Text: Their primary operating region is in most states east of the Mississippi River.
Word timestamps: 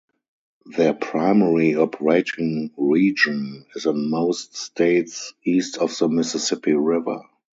Their 0.65 0.95
primary 0.95 1.75
operating 1.75 2.71
region 2.75 3.67
is 3.75 3.85
in 3.85 4.09
most 4.09 4.55
states 4.55 5.35
east 5.45 5.77
of 5.77 5.95
the 5.95 6.09
Mississippi 6.09 6.73
River. 6.73 7.21